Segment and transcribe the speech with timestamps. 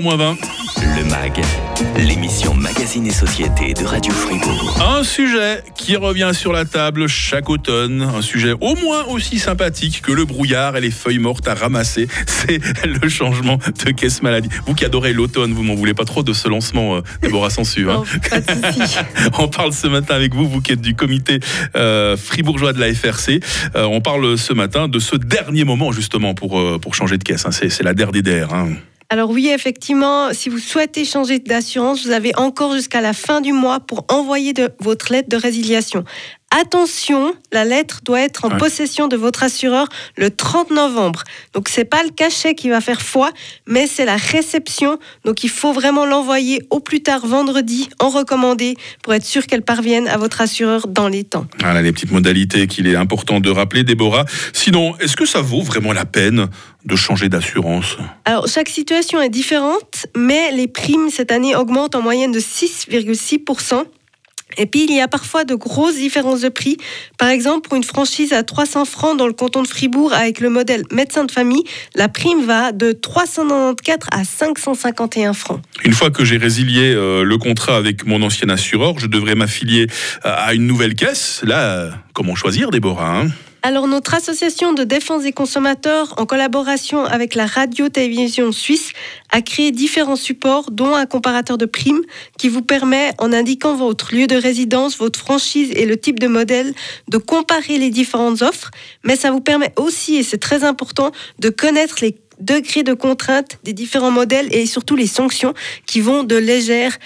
[0.00, 0.36] Moins 20.
[0.96, 1.40] Le MAG,
[1.96, 4.76] l'émission Magazine et Société de Radio Fribourg.
[4.80, 10.00] Un sujet qui revient sur la table chaque automne, un sujet au moins aussi sympathique
[10.02, 14.48] que le brouillard et les feuilles mortes à ramasser, c'est le changement de caisse maladie.
[14.66, 17.90] Vous qui adorez l'automne, vous m'en voulez pas trop de ce lancement, euh, Déborah Sansu.
[17.90, 18.04] Hein
[19.38, 21.40] on parle ce matin avec vous, vous qui êtes du comité
[21.76, 23.40] euh, fribourgeois de la FRC.
[23.74, 27.24] Euh, on parle ce matin de ce dernier moment justement pour, euh, pour changer de
[27.24, 27.46] caisse.
[27.46, 27.50] hein.
[27.50, 28.52] C'est c'est la der des der.
[28.54, 28.68] hein.
[29.10, 33.54] Alors oui, effectivement, si vous souhaitez changer d'assurance, vous avez encore jusqu'à la fin du
[33.54, 36.04] mois pour envoyer votre lettre de résiliation.
[36.50, 38.56] Attention, la lettre doit être en Ouais.
[38.56, 41.22] possession de votre assureur le 30 novembre.
[41.52, 43.30] Donc c'est pas le cachet qui va faire foi,
[43.66, 44.98] mais c'est la réception.
[45.26, 49.60] Donc il faut vraiment l'envoyer au plus tard vendredi en recommandé pour être sûr qu'elle
[49.62, 51.46] parvienne à votre assureur dans les temps.
[51.60, 54.24] Voilà les petites modalités qu'il est important de rappeler, Déborah.
[54.54, 56.48] Sinon, est-ce que ça vaut vraiment la peine
[56.86, 57.98] de changer d'assurance?
[58.24, 63.84] Alors, chaque situation est différente, mais les primes cette année augmentent en moyenne de 6,6%.
[64.56, 66.76] Et puis, il y a parfois de grosses différences de prix.
[67.18, 70.50] Par exemple, pour une franchise à 300 francs dans le canton de Fribourg avec le
[70.50, 75.60] modèle médecin de famille, la prime va de 394 à 551 francs.
[75.84, 79.86] Une fois que j'ai résilié euh, le contrat avec mon ancien assureur, je devrais m'affilier
[80.24, 81.40] à une nouvelle caisse.
[81.44, 83.28] Là, euh, comment choisir, Déborah hein?
[83.68, 88.92] Alors, notre association de défense des consommateurs, en collaboration avec la radio-télévision suisse,
[89.30, 92.00] a créé différents supports, dont un comparateur de primes
[92.38, 96.28] qui vous permet, en indiquant votre lieu de résidence, votre franchise et le type de
[96.28, 96.72] modèle,
[97.08, 98.70] de comparer les différentes offres.
[99.04, 103.58] Mais ça vous permet aussi, et c'est très important, de connaître les degrés de contrainte
[103.64, 105.52] des différents modèles et surtout les sanctions
[105.84, 106.96] qui vont de légères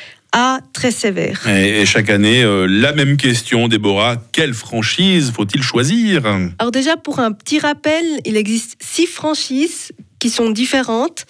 [0.73, 1.47] très sévères.
[1.49, 4.17] et, et chaque année, euh, la même question, Déborah.
[4.33, 6.27] Quelle franchise faut-il choisir?
[6.59, 11.27] Alors déjà, pour un petit rappel, il existe six franchises qui sont différentes.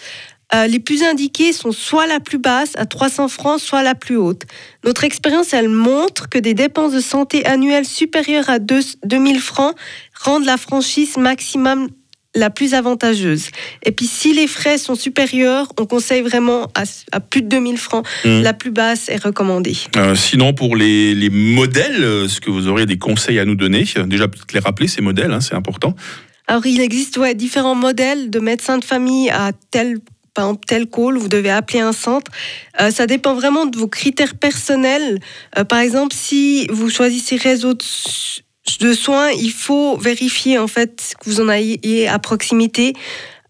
[0.55, 4.17] Euh, les plus indiquées sont soit la plus basse à 300 francs, soit la plus
[4.17, 4.43] haute.
[4.85, 9.75] Notre expérience, elle montre que des dépenses de santé annuelles supérieures à 2 2000 francs
[10.21, 11.89] rendent la franchise maximum
[12.35, 13.49] la plus avantageuse.
[13.85, 17.77] Et puis si les frais sont supérieurs, on conseille vraiment à, à plus de 2000
[17.77, 18.07] francs.
[18.25, 18.43] Mm.
[18.43, 19.77] La plus basse est recommandée.
[19.97, 23.57] Euh, Sinon, pour les, les modèles, euh, est-ce que vous auriez des conseils à nous
[23.57, 23.85] donner?
[24.07, 25.95] Déjà, peut-être les rappeler, ces modèles, hein, c'est important.
[26.47, 29.99] Alors, il existe ouais, différents modèles de médecins de famille à tel
[30.35, 32.31] par exemple, tel call, vous devez appeler un centre.
[32.81, 35.21] Euh, ça dépend vraiment de vos critères personnels.
[35.59, 37.85] Euh, par exemple, si vous choisissez réseau de,
[38.81, 42.95] de soins, il faut vérifier en fait que vous en ayez à proximité.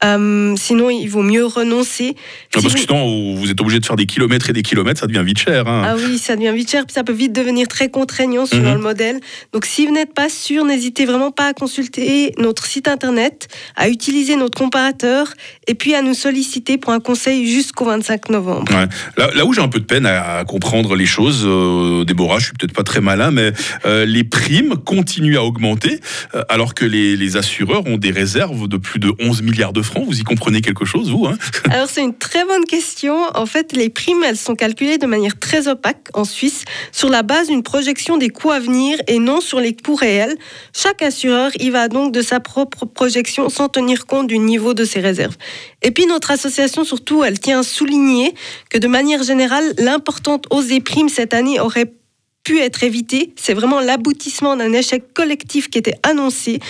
[0.05, 2.15] Euh, sinon, il vaut mieux renoncer.
[2.55, 5.07] Ah, Parce que sinon, vous êtes obligé de faire des kilomètres et des kilomètres, ça
[5.07, 5.67] devient vite cher.
[5.69, 5.83] hein.
[5.87, 8.75] Ah oui, ça devient vite cher, puis ça peut vite devenir très contraignant suivant Mhm.
[8.77, 9.21] le modèle.
[9.53, 13.89] Donc si vous n'êtes pas sûr, n'hésitez vraiment pas à consulter notre site internet, à
[13.89, 15.33] utiliser notre comparateur
[15.69, 18.73] et puis à nous solliciter pour un conseil jusqu'au 25 novembre.
[18.73, 18.87] Ouais.
[19.17, 22.39] Là, là où j'ai un peu de peine à, à comprendre les choses, euh, Déborah,
[22.39, 23.53] je suis peut-être pas très malin, mais
[23.87, 26.01] euh, les primes continuent à augmenter
[26.35, 29.83] euh, alors que les, les assureurs ont des réserves de plus de 11 milliards de
[29.83, 29.92] francs.
[30.01, 31.37] Vous y comprenez quelque chose, vous hein?
[31.71, 33.17] Alors c'est une très bonne question.
[33.35, 37.23] En fait, les primes, elles sont calculées de manière très opaque en Suisse sur la
[37.23, 40.37] base d'une projection des coûts à venir et non sur les coûts réels.
[40.75, 44.85] Chaque assureur y va donc de sa propre projection sans tenir compte du niveau de
[44.85, 45.37] ses réserves.
[45.83, 48.35] Et puis notre association surtout, elle tient à souligner
[48.71, 51.93] que de manière générale, l'importante hausse des primes cette année aurait
[52.45, 53.33] pu être évitée.
[53.37, 56.61] C'est vraiment l'aboutissement d'un échec collectif qui était annoncé.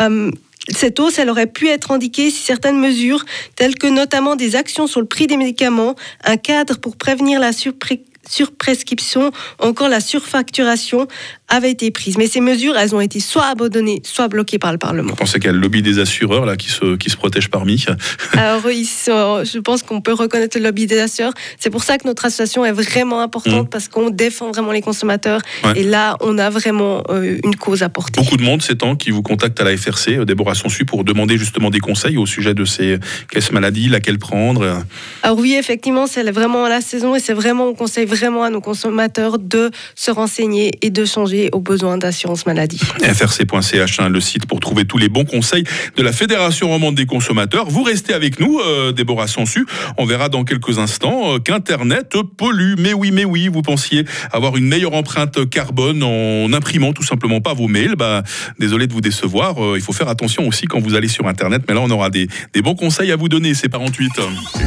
[0.00, 0.30] Euh,
[0.74, 3.24] cette hausse, elle aurait pu être indiquée si certaines mesures,
[3.56, 5.94] telles que notamment des actions sur le prix des médicaments,
[6.24, 11.06] un cadre pour prévenir la surpré- surprescription, encore la surfacturation,
[11.48, 12.16] avaient été prises.
[12.16, 15.10] Mais ces mesures, elles ont été soit abandonnées, soit bloquées par le Parlement.
[15.10, 17.48] Vous pensez qu'il y a le lobby des assureurs là qui se, qui se protège
[17.48, 17.84] parmi
[18.34, 21.32] Alors, ils sont- je pense qu'on peut reconnaître le lobby des assureurs.
[21.58, 25.40] C'est pour ça que notre association est vraiment importante parce qu'on défend vraiment les consommateurs.
[25.64, 25.80] Ouais.
[25.80, 28.20] Et là, on a vraiment euh, une cause à porter.
[28.20, 31.02] Beaucoup de monde ces temps qui vous contacte à la FRC, euh, Déborah Sansu, pour
[31.04, 32.98] demander justement des conseils au sujet de ces
[33.30, 34.62] caisses maladies, laquelle prendre.
[34.62, 34.74] euh.
[35.22, 38.60] Alors oui, effectivement, c'est vraiment la saison et c'est vraiment, on conseille vraiment à nos
[38.60, 42.80] consommateurs de se renseigner et de changer aux besoins d'assurance maladie.
[43.02, 45.64] frc.ch, hein, le site pour trouver tous les bons conseils
[45.96, 47.70] de la Fédération romande des consommateurs.
[47.70, 49.66] Vous restez avec nous, euh, Déborah Sansu.
[49.96, 52.74] On verra dans quelques instants euh, qu'Internet pollue.
[52.78, 57.40] Mais oui, mais oui, vous pensiez avoir une meilleure empreinte carbone en imprimant tout simplement
[57.40, 57.96] pas vos mails.
[57.96, 58.22] Bah,
[58.58, 59.62] désolé de vous décevoir.
[59.64, 61.62] Euh, il faut faire attention aussi quand vous allez sur Internet.
[61.68, 63.54] Mais là, on aura des, des bons conseils à vous donner.
[63.54, 64.12] C'est 48.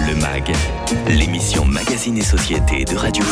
[0.08, 0.52] Le MAG,
[1.08, 3.24] l'émission Magazine et Société de Radio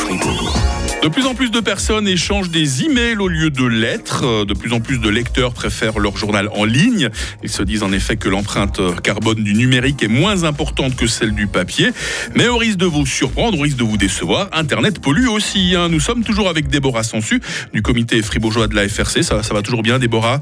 [1.04, 4.24] De plus en plus de personnes échangent des emails au lieu de lettres.
[4.24, 7.10] Euh, De plus en plus de lecteurs préfèrent leur journal en ligne.
[7.44, 11.34] Ils se disent en effet que l'empreinte carbone du numérique est moins importante que celle
[11.34, 11.90] du papier.
[12.36, 15.74] Mais au risque de vous surprendre, au risque de vous décevoir, Internet pollue aussi.
[15.76, 15.90] hein.
[15.90, 17.42] Nous sommes toujours avec Déborah Sansu
[17.74, 19.24] du comité fribourgeois de la FRC.
[19.24, 20.40] Ça, ça va toujours bien, Déborah?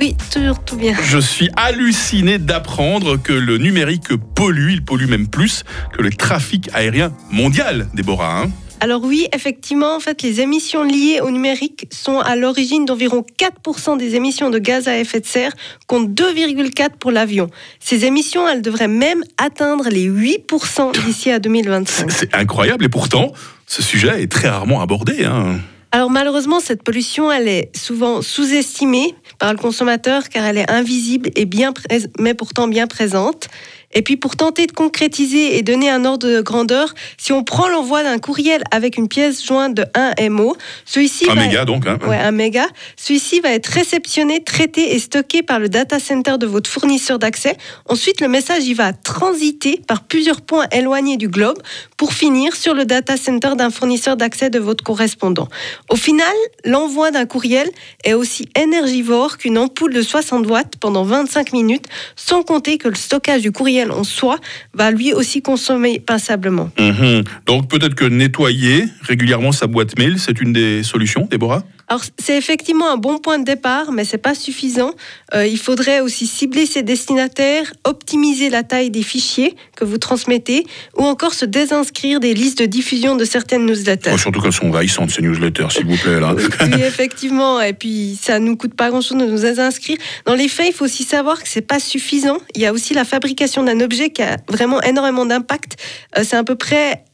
[0.00, 0.94] Oui, toujours tout bien.
[1.02, 4.70] Je suis halluciné d'apprendre que le numérique pollue.
[4.72, 8.42] Il pollue même plus que le trafic aérien mondial, Déborah.
[8.42, 8.50] hein.
[8.80, 13.24] Alors oui, effectivement, en fait, les émissions liées au numérique sont à l'origine d'environ
[13.66, 15.50] 4% des émissions de gaz à effet de serre,
[15.88, 17.50] contre 2,4% pour l'avion.
[17.80, 22.08] Ces émissions, elles devraient même atteindre les 8% d'ici à 2025.
[22.12, 23.32] C'est incroyable et pourtant,
[23.66, 25.24] ce sujet est très rarement abordé.
[25.24, 25.58] hein.
[25.90, 31.30] Alors malheureusement, cette pollution, elle est souvent sous-estimée par le consommateur car elle est invisible
[31.36, 31.72] et bien
[32.18, 33.48] mais pourtant bien présente.
[33.94, 37.68] Et puis pour tenter de concrétiser et donner un ordre de grandeur, si on prend
[37.68, 41.86] l'envoi d'un courriel avec une pièce jointe de 1 MO, celui-ci Un va méga donc.
[41.86, 41.98] hein.
[42.06, 42.66] Ouais, un méga.
[42.96, 47.56] Celui-ci va être réceptionné, traité et stocké par le data center de votre fournisseur d'accès.
[47.88, 51.58] Ensuite, le message il va transiter par plusieurs points éloignés du globe
[51.96, 55.48] pour finir sur le data center d'un fournisseur d'accès de votre correspondant.
[55.88, 57.68] Au final, l'envoi d'un courriel
[58.04, 61.86] est aussi énergivore qu'une ampoule de 60 watts pendant 25 minutes,
[62.16, 64.38] sans compter que le stockage du courriel en soi
[64.74, 66.70] va lui aussi consommer passablement.
[66.78, 67.24] Mhm.
[67.46, 71.62] Donc peut-être que nettoyer régulièrement sa boîte mail, c'est une des solutions, Déborah?
[71.88, 74.92] Alors, c'est effectivement un bon point de départ, mais c'est pas suffisant.
[75.34, 80.66] Euh, il faudrait aussi cibler ses destinataires, optimiser la taille des fichiers que vous transmettez,
[80.96, 84.10] ou encore se désinscrire des listes de diffusion de certaines newsletters.
[84.12, 86.20] Oh, Surtout qu'elles sont envahissantes, ces newsletters, s'il vous plaît.
[86.20, 86.34] Là.
[86.36, 87.60] Oui, effectivement.
[87.60, 89.96] Et puis, ça nous coûte pas grand-chose de nous inscrire.
[90.26, 92.38] Dans les faits, il faut aussi savoir que c'est pas suffisant.
[92.54, 95.76] Il y a aussi la fabrication d'un objet qui a vraiment énormément d'impact.
[96.16, 97.04] Euh, c'est à peu près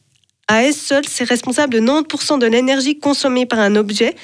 [0.47, 4.15] à elle seule, c'est responsable de 90% de l'énergie consommée par un objet.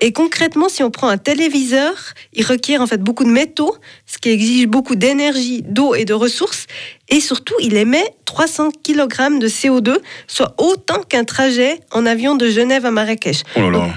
[0.00, 1.94] Et concrètement, si on prend un téléviseur,
[2.32, 3.76] il requiert en fait beaucoup de métaux,
[4.06, 6.66] ce qui exige beaucoup d'énergie, d'eau et de ressources.
[7.08, 12.48] Et surtout, il émet 300 kg de CO2, soit autant qu'un trajet en avion de
[12.48, 13.42] Genève à Marrakech.
[13.56, 13.78] Oh là là.
[13.78, 13.92] Donc,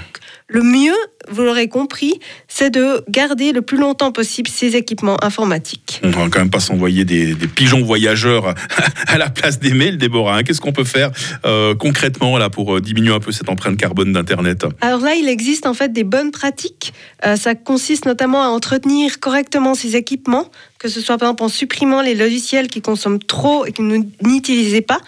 [0.52, 0.94] le mieux,
[1.30, 2.14] vous l'aurez compris,
[2.48, 6.00] c'est de garder le plus longtemps possible ces équipements informatiques.
[6.02, 8.54] On va quand même pas s'envoyer des, des pigeons voyageurs
[9.06, 10.36] à la place des mails, Déborah.
[10.36, 10.42] hein.
[10.42, 11.10] Qu'est-ce qu'on peut faire
[11.44, 14.66] euh, concrètement là pour euh, diminuer un peu cette empreinte carbone d'Internet?
[14.80, 16.92] Alors là, il existe en fait des bonnes pratiques.
[17.24, 21.48] Euh, ça consiste notamment à entretenir correctement ces équipements, que ce soit par exemple en
[21.48, 24.98] supprimant les logiciels qui consomment trop et que vous n'utilisez pas.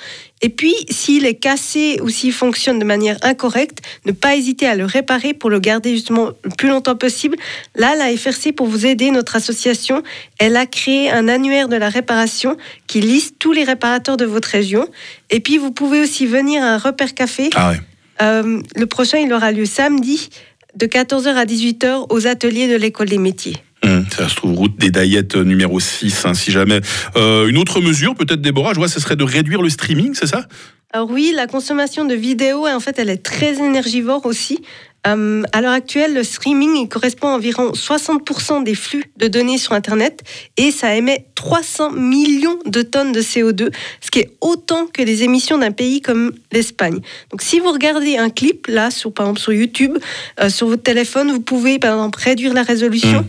[0.44, 4.74] Et puis, s'il est cassé ou s'il fonctionne de manière incorrecte, ne pas hésiter à
[4.74, 7.38] le réparer pour le garder justement le plus longtemps possible.
[7.74, 10.02] Là, la FRC, pour vous aider, notre association,
[10.38, 14.48] elle a créé un annuaire de la réparation qui liste tous les réparateurs de votre
[14.48, 14.86] région.
[15.30, 17.48] Et puis, vous pouvez aussi venir à un repère café.
[17.54, 17.80] Ah ouais.
[18.20, 20.28] Euh, le prochain, il aura lieu samedi
[20.76, 23.63] de 14h à 18h aux ateliers de l'école des métiers.
[23.84, 26.80] Hum, ça se trouve route des Daillettes euh, numéro 6, hein, si jamais.
[27.16, 30.26] Euh, une autre mesure, peut-être, Déborah, je vois, ce serait de réduire le streaming, c'est
[30.26, 30.46] ça?
[30.92, 34.60] Alors oui, la consommation de vidéos, en fait, elle est très énergivore aussi.
[35.06, 39.58] Euh, à l'heure actuelle, le streaming il correspond à environ 60% des flux de données
[39.58, 40.22] sur Internet
[40.56, 43.70] et ça émet 300 millions de tonnes de CO2,
[44.00, 47.00] ce qui est autant que les émissions d'un pays comme l'Espagne.
[47.30, 49.98] Donc si vous regardez un clip, là, sur, par exemple sur YouTube,
[50.40, 53.20] euh, sur votre téléphone, vous pouvez par exemple réduire la résolution.
[53.20, 53.28] Mm.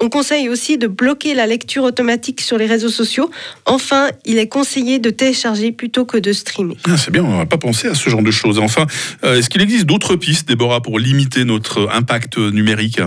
[0.00, 3.30] On conseille aussi de bloquer la lecture automatique sur les réseaux sociaux.
[3.64, 6.76] Enfin, il est conseillé de télécharger plutôt que de streamer.
[6.88, 8.58] Ah, C'est bien, on n'a pas pensé à ce genre de choses.
[8.58, 8.86] Enfin,
[9.22, 13.00] euh, est-ce qu'il existe d'autres pistes, Déborah, pour limiter notre impact numérique?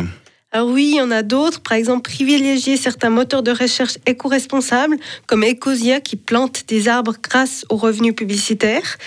[0.53, 1.60] Alors oui, il y en a d'autres.
[1.60, 7.65] Par exemple, privilégier certains moteurs de recherche éco-responsables, comme Ecosia, qui plante des arbres grâce
[7.70, 8.98] aux revenus publicitaires.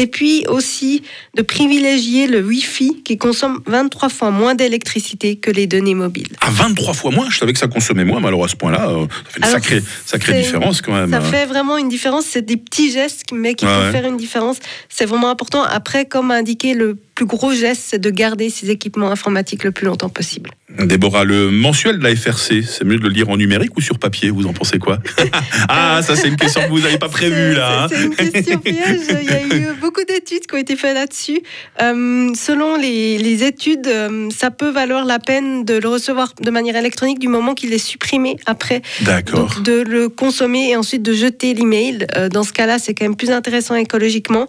[0.00, 1.02] Et puis aussi
[1.36, 6.28] de privilégier le Wi-Fi, qui consomme 23 fois moins d'électricité que les données mobiles.
[6.40, 8.88] À 23 fois moins, je savais que ça consommait moins, mais alors à ce point-là,
[8.88, 9.60] euh, ça fait une Alors,
[10.06, 11.10] sacrée, différence quand même.
[11.10, 12.24] Ça fait vraiment une différence.
[12.24, 13.92] C'est des petits gestes, mais qui Ouais, peuvent ouais.
[13.92, 14.56] faire une différence.
[14.88, 15.62] C'est vraiment important.
[15.64, 19.84] Après, comme indiqué, le plus gros geste, c'est de garder ces équipements informatiques le plus
[19.84, 20.48] longtemps possible.
[20.78, 23.98] Déborah, le mensuel de la FRC, c'est mieux de le lire en numérique ou sur
[23.98, 24.98] papier Vous en pensez quoi?
[25.68, 27.84] Ah, ça c'est une question que vous n'avez pas prévue là.
[27.84, 27.86] hein.
[27.90, 29.00] C'est une question piège.
[29.22, 31.40] Il y a eu beaucoup d'études qui ont été faites là-dessus.
[31.82, 36.50] Euh, selon les, les études, euh, ça peut valoir la peine de le recevoir de
[36.50, 38.80] manière électronique du moment qu'il est supprimé après.
[39.02, 39.60] D'accord.
[39.62, 42.06] De le consommer et ensuite de jeter l'email.
[42.16, 44.46] Euh, dans ce cas-là, c'est quand même plus intéressant écologiquement.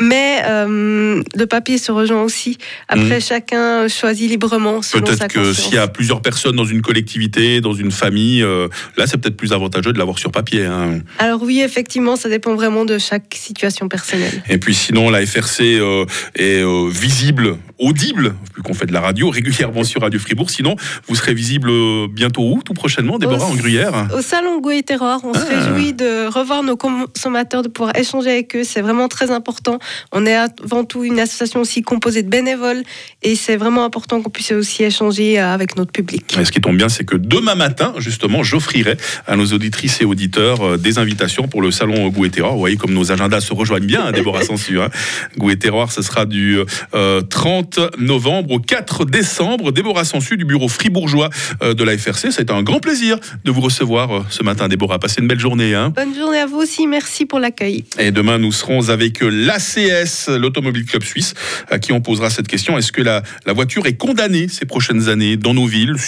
[0.00, 2.58] Mais euh, le papier se rejoint aussi.
[2.88, 7.74] Après, chacun choisit librement Peut-être que s'il y a plusieurs personnes dans une collectivité, dans
[7.74, 10.64] une famille, euh, là c'est peut-être plus avantageux de l'avoir sur papier.
[10.64, 11.00] hein.
[11.18, 14.42] Alors oui, effectivement, ça dépend vraiment de chaque situation personnelle.
[14.48, 16.04] Et puis sinon, la FRC euh,
[16.36, 20.50] est visible, audible, vu qu'on fait de la radio régulièrement sur Radio Fribourg.
[20.50, 20.76] Sinon,
[21.08, 24.70] vous serez visible euh, bientôt où Tout prochainement, Déborah, Au- en Gruyère Au salon Goût
[24.70, 25.58] et Terroir, on se Ah.
[25.58, 28.64] réjouit de revoir nos consommateurs, de pouvoir échanger avec eux.
[28.64, 29.78] C'est vraiment très important.
[30.12, 32.82] On est avant tout une association aussi composée de bénévoles
[33.22, 36.36] et c'est vraiment important qu'on puisse aussi échanger euh, avec notre public.
[36.38, 38.96] Et ce qui tombe bien, c'est que demain matin, justement, j'offrirai
[39.26, 42.52] à nos auditrices et auditeurs euh, des invitations pour le salon Goût et Terroir.
[42.52, 44.80] Vous voyez comme nos agendas se rejoignent bien, hein, Déborah Sensu.
[44.80, 44.88] Hein.
[45.36, 46.58] Goût et Terroir, ce sera du
[46.94, 49.72] euh, 30 novembre au 4 décembre.
[49.72, 51.30] Déborah Sensu du bureau fribourgeois
[51.62, 52.30] euh, de la FRC.
[52.30, 54.98] Ça a été un grand plaisir de vous recevoir euh, ce matin, Déborah.
[54.98, 55.74] Passez une belle journée.
[55.74, 55.92] Hein.
[55.94, 56.86] Bonne journée à vous aussi.
[56.86, 57.84] Merci pour l'accueil.
[57.98, 61.34] Et demain, nous serons avec l'ACS, l'Automobile Club Suisse,
[61.70, 62.78] à qui on posera cette question.
[62.78, 66.02] Est-ce que la, la voiture est condamnée ces prochaines années dans nos villes, sur